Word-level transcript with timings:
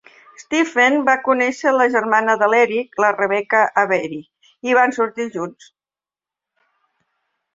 Stephen 0.43 0.95
va 1.09 1.13
conèixer 1.25 1.73
la 1.73 1.85
germana 1.95 2.35
de 2.43 2.47
l'Eric, 2.53 2.97
la 3.05 3.11
Rebecca 3.17 3.61
Avery, 3.83 4.19
i 4.71 4.75
van 4.81 4.97
sortir 4.97 5.29
junts. 5.39 5.71